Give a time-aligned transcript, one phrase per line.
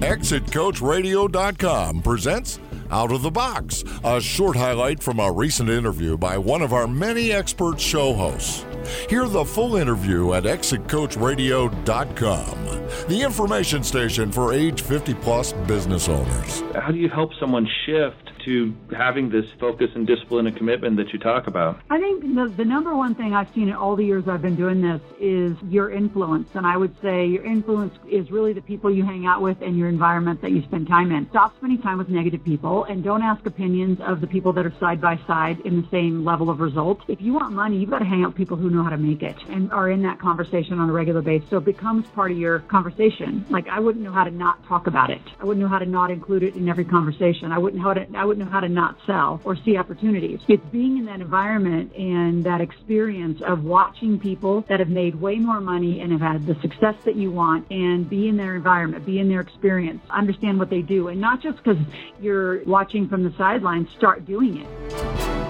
[0.00, 2.60] ExitCoachRadio.com presents
[2.90, 6.86] Out of the Box, a short highlight from a recent interview by one of our
[6.86, 8.64] many expert show hosts.
[9.10, 16.62] Hear the full interview at ExitCoachRadio.com, the information station for age 50 plus business owners.
[16.76, 21.12] How do you help someone shift to having this focus and discipline and commitment that
[21.12, 21.78] you talk about?
[21.90, 24.56] I think the, the number one thing I've seen in all the years I've been
[24.56, 26.48] doing this is your influence.
[26.54, 29.76] And I would say your influence is really the people you hang out with and
[29.76, 31.28] your environment that you spend time in.
[31.28, 34.74] Stop spending time with negative people and don't ask opinions of the people that are
[34.80, 37.04] side by side in the same level of results.
[37.06, 38.96] If you want money, you've got to hang out with people who know how to
[38.96, 41.50] make it and are in that conversation on a regular basis.
[41.50, 43.44] So it becomes part of your conversation.
[43.50, 45.20] Like I wouldn't know how to not talk about it.
[45.38, 47.52] I wouldn't know how to not include it in every conversation.
[47.52, 50.40] I wouldn't how to, I wouldn't know how to not sell or see opportunities.
[50.48, 55.36] It's being in that environment and that experience of watching people that have made way
[55.36, 59.04] more money and have had the success that you want and be in their environment,
[59.04, 61.78] be in their experience, understand what they do, and not just because
[62.20, 65.47] you're watching from the sidelines, start doing it.